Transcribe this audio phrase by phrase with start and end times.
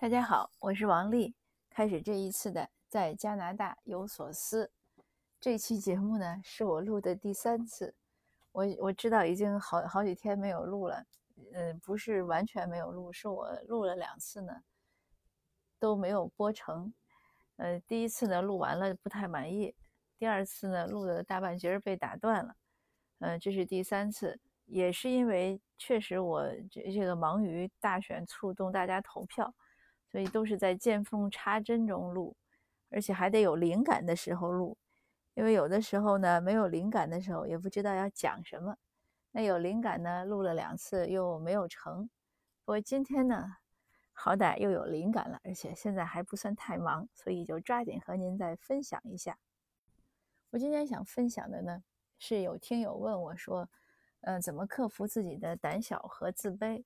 [0.00, 1.34] 大家好，我是王丽。
[1.68, 4.72] 开始这一次的在加拿大有所思，
[5.38, 7.94] 这期节目呢是我录的第三次。
[8.50, 11.04] 我我知道已经好好几天没有录了，
[11.52, 14.62] 嗯，不是完全没有录，是我录了两次呢，
[15.78, 16.94] 都没有播成。
[17.56, 19.74] 呃，第一次呢录完了不太满意，
[20.18, 22.56] 第二次呢录的大半截被打断了，
[23.18, 29.54] 嗯，这是第三次，也是因为确实我这这个忙于大选触动大家投票。
[30.10, 32.36] 所以都是在见缝插针中录，
[32.88, 34.76] 而且还得有灵感的时候录，
[35.34, 38.76] 因为有的时候呢没有灵感的时候也不知道要讲什么。
[39.32, 42.10] 那有灵感呢，录了两次又没有成。
[42.64, 43.58] 不过今天呢，
[44.12, 49.38] 好歹又有灵感了，而且现在还不算太忙，所以就抓紧和您再分享一下。
[50.50, 51.84] 我今天想分享的呢，
[52.18, 53.70] 是有听友问我说，
[54.22, 56.82] 嗯，怎么克服自己的胆小和自卑，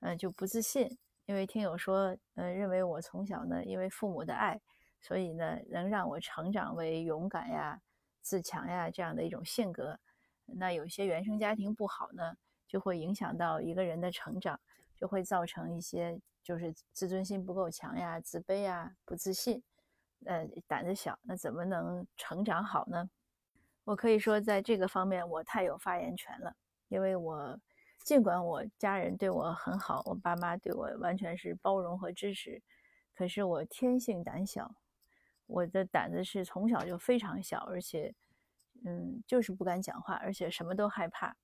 [0.00, 0.98] 嗯，就不自信。
[1.26, 4.60] 因为听友说，嗯，认为我从小呢，因为父母的爱，
[5.00, 7.80] 所以呢，能让我成长为勇敢呀、
[8.22, 9.98] 自强呀这样的一种性格。
[10.44, 12.36] 那有些原生家庭不好呢，
[12.68, 14.58] 就会影响到一个人的成长，
[14.94, 19.60] 就会造成一些就是自尊心不够强呀、自卑呀、不自信，
[20.26, 21.18] 呃，胆子小。
[21.22, 23.10] 那怎么能成长好呢？
[23.82, 26.54] 我可以说，在这个方面我太有发言权了，
[26.86, 27.58] 因为我。
[28.06, 32.62] 尽管我家人对我很好，我爸妈对我完全是包容和支持，
[33.16, 34.76] 可是我天性胆小，
[35.48, 38.14] 我的胆子是从小就非常小，而且，
[38.84, 41.36] 嗯，就是不敢讲话，而且什么都害怕。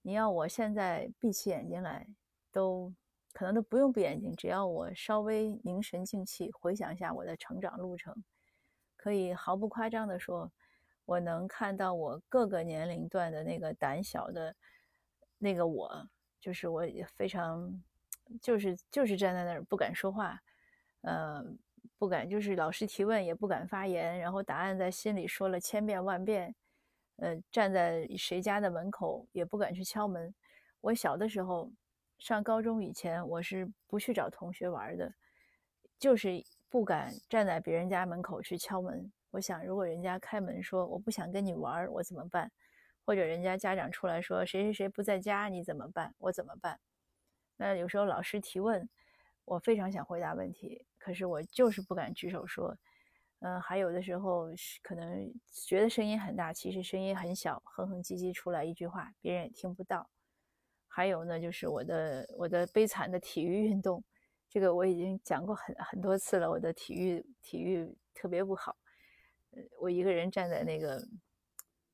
[0.00, 2.06] 你要我现在闭起眼睛来，
[2.50, 2.90] 都
[3.34, 8.24] 可能都不用闭眼睛，只要我稍微凝神静气，回想一下我的成长路程，
[8.96, 10.50] 可以毫不夸张地说，
[11.04, 14.56] 我能看到我各个年龄段的那个胆小的。
[15.42, 16.08] 那个我
[16.40, 17.82] 就是我也非常，
[18.40, 20.40] 就是就是站在那儿不敢说话，
[21.00, 21.44] 呃，
[21.98, 26.54] 不敢就是老师提问也不敢发言，然后答案在心里说了千遍万遍，
[27.16, 30.32] 呃，站在谁家的门口也不敢去敲门。
[30.80, 31.72] 我小的时候
[32.18, 35.12] 上高中以前，我是不去找同学玩的，
[35.98, 39.10] 就是不敢站在别人家门口去敲门。
[39.32, 42.52] 我想，如果人家开门说我不想跟你玩，我怎么办？
[43.04, 46.14] 或者人家家长出来说谁谁谁不在家，你怎么办？
[46.18, 46.80] 我怎么办？
[47.56, 48.88] 那有时候老师提问，
[49.44, 52.76] 我非常想回答问题，可是我就是不敢举手说。
[53.40, 54.48] 嗯，还有的时候
[54.82, 55.34] 可能
[55.66, 60.08] 觉得声音很大，其实声音很小，哼哼唧唧出来一句话，别人也听不到。
[60.86, 64.04] 还有呢，就是我的我的悲惨的体育运动，
[64.48, 66.48] 这个我已经讲过很很多次了。
[66.48, 68.76] 我的体育体育特别不好，
[69.50, 71.04] 呃，我一个人站在那个。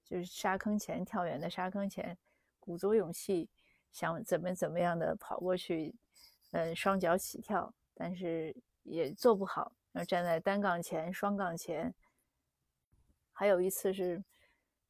[0.09, 2.17] 就是沙坑前跳远的沙坑前，
[2.59, 3.49] 鼓足勇气
[3.93, 5.95] 想怎么怎么样的跑过去，
[6.53, 9.73] 呃，双脚起跳，但是也做不好。
[9.93, 11.95] 然后站在单杠前、双杠前，
[13.33, 14.23] 还有一次是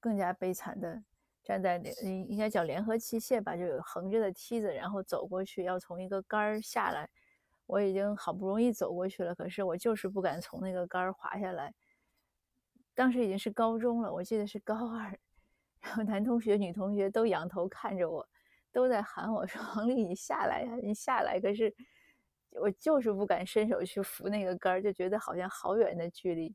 [0.01, 1.03] 更加悲惨的，
[1.43, 7.09] 站在应应该叫联合器械吧，就有横着的梯子，然后走过去要从一个杆儿下来。
[7.67, 11.75] 我已经好不容易走过去了，可是我就是不敢从那个杆儿滑下来。
[12.99, 15.17] 当时已经是高中了，我记得是高二，
[15.81, 18.29] 然后男同学、女同学都仰头看着我，
[18.73, 21.73] 都在喊我说：“王丽，你下来呀，你下来！”可是
[22.51, 26.53] 我就是不敢伸手去扶那个杆儿，就觉得好像好远的距离。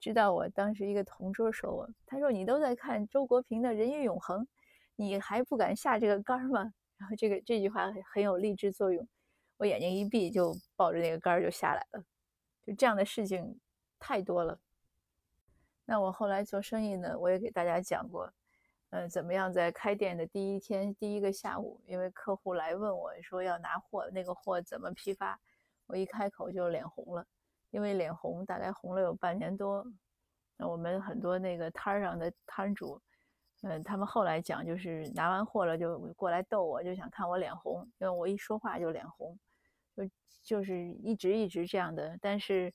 [0.00, 4.40] 直到我当时一个同桌说我，他说：“你都在看周国平的《人与永恒》，
[4.96, 9.06] 你还不敢下这个杆儿吗？”然后这个这句话很有励志作用，
[9.56, 12.02] 我眼睛一闭就抱着那个杆儿就下来了。
[12.66, 13.60] 就这样的事情
[14.00, 14.58] 太多了。
[15.88, 18.28] 那我后来做生意呢，我也给大家讲过，
[18.90, 25.38] 呃，怎么样在开店的第一天第一个下午，因为客户来问我说要拿货，那个货怎么批发，
[25.86, 27.24] 我一开口就脸红了，
[27.70, 29.86] 因为脸红大概红了有半年多。
[30.56, 33.00] 那我们很多那个摊上的摊主，
[33.62, 39.38] 嗯，他们后来讲就是拿完货了就过来逗我，就想看我脸红，因为我一说话就脸红，
[39.94, 40.02] 就
[40.42, 42.74] 就是一直一直这样的，但是。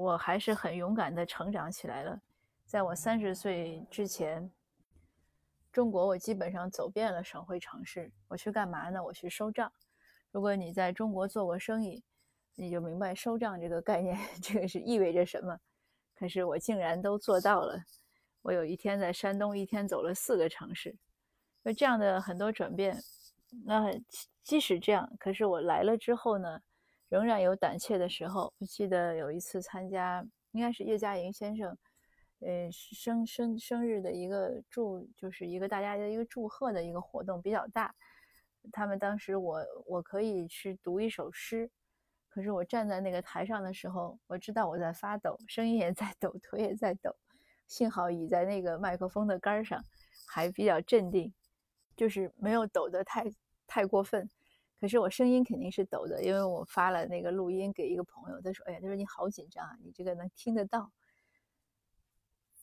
[0.00, 2.18] 我还是很勇敢的成长起来了。
[2.64, 4.50] 在我三十岁之前，
[5.70, 8.10] 中国我基本上走遍了省会城市。
[8.26, 9.04] 我去干嘛呢？
[9.04, 9.70] 我去收账。
[10.30, 12.02] 如果你在中国做过生意，
[12.54, 15.60] 你就明白收账这个概念， 这个是意味着什么。
[16.14, 17.84] 可是我竟然都做到了。
[18.40, 20.96] 我有一天在山东，一天走了四个城市。
[21.62, 22.98] 那这样的很多转变，
[23.66, 23.92] 那
[24.42, 26.62] 即使这样，可是我来了之后呢？
[27.10, 28.50] 仍然有胆怯的时候。
[28.58, 31.76] 我记得有一次参加，应该是叶嘉莹先生，
[32.38, 37.94] 呃，生生生日的一个祝，就是一个大家的一个祝贺的一个活动，比较大。
[38.72, 41.70] 他们当时我我可以去读一首诗，
[42.28, 47.14] 可是我站在那个台上的时候，我知道我在发抖，声音也在抖，腿也在抖。
[47.66, 49.82] 幸好倚在那个麦克风的杆上，
[50.26, 51.32] 还比较镇定，
[51.96, 53.24] 就是没有抖得太
[53.66, 54.28] 太过分。
[54.80, 60.90] 可是我声音肯定是抖的，因为我发了那个录音给一个朋友，他说：“哎呀，他说你好紧张啊，你这个能听得到。”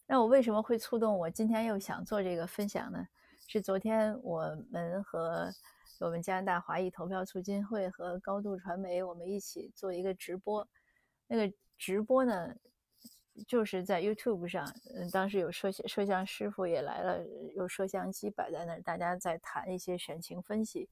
[0.08, 3.08] 那我为什么会触动我今天又想做这个分享呢？
[3.48, 5.52] 是昨天我们和。
[6.00, 10.68] 我们加拿大华裔投票促进会和高度传媒，我们一起做一个直播。
[11.26, 12.56] 那个直播呢，
[13.48, 14.72] 就是在 YouTube 上。
[14.94, 17.26] 嗯，当时有摄像摄像师傅也来了，
[17.56, 20.88] 有摄像机摆在那儿，大家在谈一些选情分析。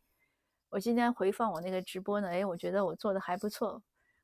[0.69, 3.81] 我今天回放我那个直播呢，哎，我觉得我做的还不错，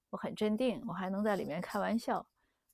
[0.09, 2.25] 我很镇定，我还能在里面开玩笑，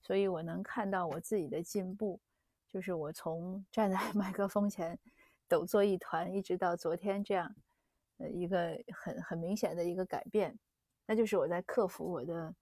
[0.01, 2.19] 所以我能看到我自己的进步，
[2.67, 4.97] 就是我从站在 麦克风前
[5.47, 7.55] 抖作一团，一直到昨天这样。
[8.19, 10.57] 呃，一个很很明显的一个改变，
[11.05, 12.55] 那就是我在克服我的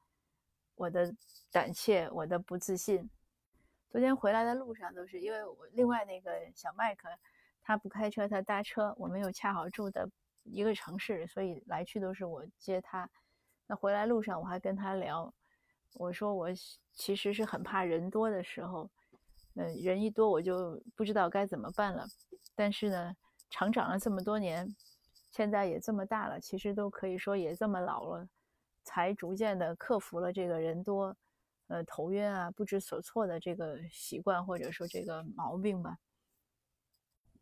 [0.75, 1.15] 我的
[1.49, 3.09] 胆怯，我的不自信。
[3.87, 7.07] 昨天回来的路上都是因为我另外那个小麦克，
[7.63, 10.09] 他不开车，他搭车，我们又恰好住的
[10.45, 13.09] 一个城市，所以来去都是我接他。
[13.67, 15.33] 那回来路上我还跟他聊，
[15.95, 16.47] 我说我
[16.93, 18.89] 其实是很怕人多的时候，
[19.55, 22.05] 嗯，人一多我就不知道该怎么办了。
[22.55, 23.15] 但是呢，
[23.49, 24.75] 成长了这么多年。
[25.31, 28.25] 现在也这么大了，其实都可以说也这么老了，
[28.85, 31.13] 才逐渐的克服了这个人多，
[31.67, 35.97] 呃，头晕啊、不知所措的这个习惯或者说这个毛病吧。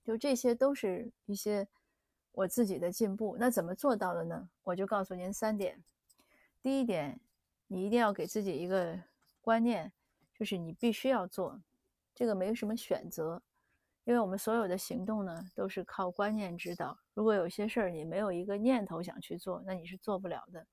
[0.04, 1.68] 就这些都是一些
[2.34, 3.38] 我自己的进步。
[3.40, 4.50] 那怎么做到的呢？
[4.64, 5.82] 我就告诉您三点。
[6.62, 7.20] 第一点，
[7.68, 9.00] 你一定要给自己一个
[9.42, 9.92] 观念，
[10.38, 11.62] 就是你必须要做，
[12.14, 13.42] 这个没有什么选择。
[14.06, 16.98] 因为我们所有的行动呢，都是靠观念指导。
[17.14, 20.68] 如果有些事儿你没有一个念头想去做，那你是做不了的。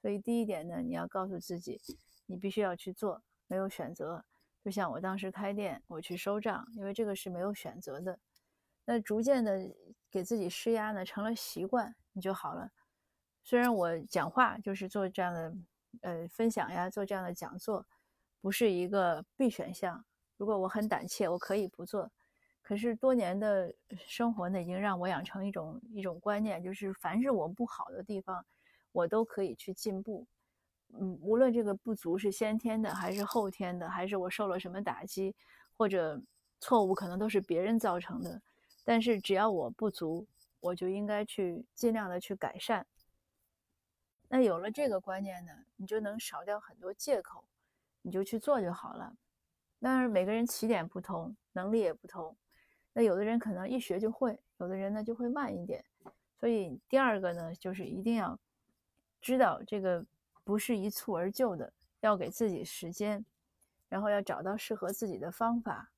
[0.00, 1.78] 所以第一点呢，你要告诉自己，
[2.24, 4.24] 你必须要去做，没有选择。
[4.64, 8.18] 就像我当时开店，我去收账，因为这个是没有选择的。
[8.84, 9.58] 那逐渐的
[10.10, 12.70] 给自己施压呢，成了习惯，你就好了。
[13.42, 15.54] 虽然我讲话就是做这样的
[16.02, 17.86] 呃分享呀，做这样的讲座，
[18.40, 20.04] 不是一个必选项。
[20.36, 22.10] 如果我很胆怯，我可以不做。
[22.62, 23.72] 可是多年的
[24.06, 28.44] 生活呢，已经让我养成一种一种观念，就是凡是我不好的地方，
[28.92, 30.26] 我都可以去进步。
[30.92, 35.34] 嗯，无论这个不足是先天的，还是后天的，还是我受了什么打击，
[35.76, 36.20] 或者
[36.60, 38.40] 错误可能都是别人造成的。
[38.90, 40.26] 但是只要我不足，
[40.58, 42.84] 我就应该去尽量的去改善。
[44.28, 47.44] 那有了这个观念呢，你就能少掉很多借口，
[48.02, 49.16] 你就去做就好了。
[49.78, 52.36] 当然，每个人起点不同，能力也不同。
[52.92, 55.84] 那有的人可能一学就会，有的人呢就会慢一点。
[56.40, 58.36] 所以第二个呢，就是一定要
[59.20, 60.04] 知道这个
[60.42, 63.24] 不是一蹴而就的，要给自己时间，
[63.88, 65.92] 然后要找到适合自己的方法，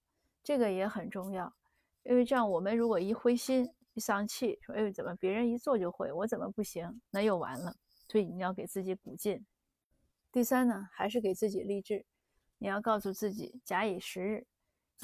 [0.44, 1.54] 这个也很重要。
[2.04, 7.76] 因为这样，我们如果一灰心、一丧气，说“哎，怎么别人一做就会，我怎么不行？”那又完了。
[8.08, 9.46] 所以你要给自己鼓劲。
[10.31, 12.04] 第三呢，还是给自己励志，
[12.58, 14.46] 你要告诉自己，假以时日，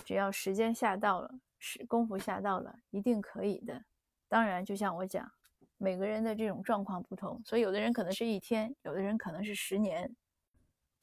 [0.05, 1.41] 只要时间下到了。
[1.61, 3.85] 是功夫下到了，一定可以的。
[4.29, 5.29] 当然，就像我讲，
[5.77, 10.15] 每个人的这种状况不同，所以有的人可能是一天，有的人可能是十年。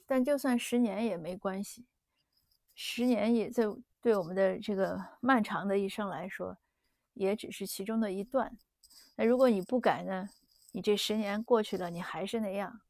[0.05, 1.85] 但就算十年也没关系，
[2.73, 3.65] 十年也在
[4.05, 6.55] 对我们的这个漫长的一生来说，
[7.15, 8.55] 也只是其中的一段。
[9.15, 10.29] 那如果你不改呢？
[10.73, 12.81] 你这十年过去了，你还是那样。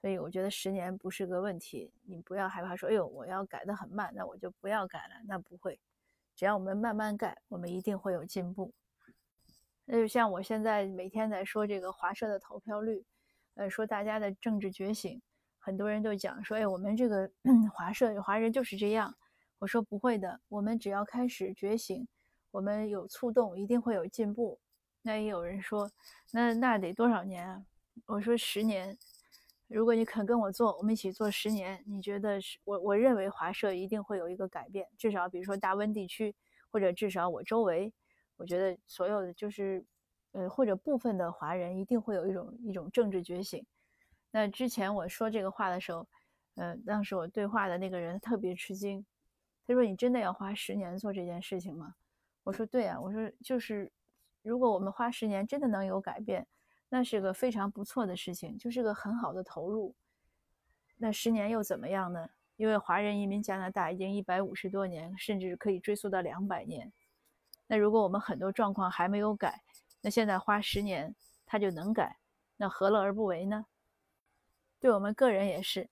[0.00, 1.92] 所以我觉得十年不是个问题。
[2.04, 5.14] 你不要害怕说，哎呦，我要改得很慢，那我就不要改了。
[5.26, 5.80] 那不会。
[6.36, 8.72] 只要我们慢慢改，我们一定会有进步。
[9.86, 13.04] 那就像我现在每天在说这个华社的投票率，
[13.54, 15.20] 呃，说大家的政治觉醒，
[15.58, 17.28] 很多人都讲说，哎，我们这个
[17.74, 19.12] 华社华人就是这样。
[19.60, 22.08] 我说不会的，我们只要开始觉醒，
[22.50, 24.58] 我们有触动，一定会有进步。
[25.02, 25.90] 那也有人说，
[26.32, 27.62] 那那得多少年啊？
[28.06, 28.96] 我说十年。
[29.68, 32.78] 如果你肯跟我做，我们一起做十年，你觉得是我？
[32.80, 36.34] 我认为华社一定会有一个改变，至少比如说大温地区，
[36.70, 37.92] 或者至少我周围，
[38.38, 39.84] 我觉得所有的就是，
[40.32, 43.64] 呃，或者部分的华人一定会有一种一种政治觉醒。
[44.30, 46.08] 那之前我说这个话的时候，
[46.54, 49.04] 呃，当时我对话的那个人特别吃惊，
[49.70, 51.94] 他说：“你真的要花十年做这件事情吗？”
[52.42, 53.92] 我说：“对啊，我说就是，
[54.42, 56.44] 如果我们花十年，真的能有改变。”
[56.92, 59.94] 那是个非常不错的事情，就是个很好的投入。
[60.96, 62.28] 那十年又怎么样呢？
[62.56, 66.92] 因为华人移民加拿大已经一百五十多年，甚至可以追溯到两百年。
[67.68, 69.62] 那如果我们很多状况还没有改，
[70.00, 71.14] 那现在花十年
[71.46, 72.18] 他就能改，
[72.56, 73.66] 那何乐而不为呢？
[74.80, 75.88] 对我们个人也是。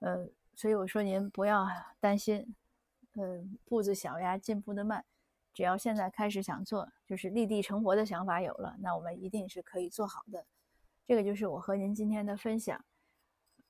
[0.00, 1.66] 呃，所以我说您不要
[1.98, 2.54] 担心，
[3.20, 5.04] 嗯，步子小呀，进步的慢，
[5.52, 10.46] 只要现在开始想做，就是立地成佛的想法有了，那我们一定是可以做好的。
[11.04, 12.84] 这个就是我和您今天的分享。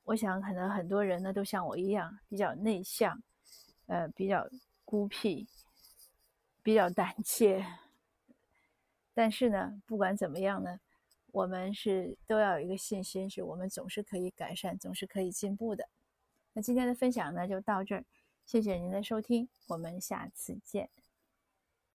[0.04, 3.22] 我想可能很多人呢都像我一样比较内向，
[3.86, 4.46] 呃，比较
[4.84, 5.46] 孤僻，
[6.62, 7.64] 比较胆怯。
[9.14, 10.80] 但是呢，不管怎么样呢，
[11.32, 15.88] 我们是都要有一个信心，是我们总是可以改善，总是可以进步的。
[16.52, 18.04] 那今天的分享呢就到这儿，
[18.48, 20.88] 谢谢您的收听，我们下次见。